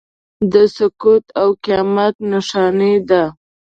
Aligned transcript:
د 0.53 0.53
سقوط 0.75 1.25
او 1.41 1.49
قیامت 1.63 2.15
نښانه 2.31 2.91
ده. 3.09 3.23